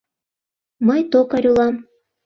—Мый 0.87 1.01
токарь 1.11 1.47
улам. 1.51 1.75